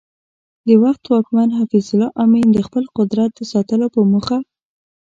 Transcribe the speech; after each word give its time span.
د 0.67 0.69
وخت 0.83 1.03
واکمن 1.11 1.49
حفیظ 1.59 1.85
الله 1.93 2.09
امین 2.23 2.47
د 2.51 2.57
خپل 2.67 2.83
قدرت 2.97 3.29
د 3.35 3.39
ساتلو 3.51 3.87
په 3.95 3.99
موخه 4.11 4.37